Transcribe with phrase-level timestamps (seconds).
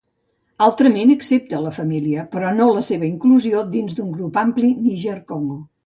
[0.67, 5.65] Altrament accepta la família, però no la seva inclusió dins d'un grup ampli Níger-Congo.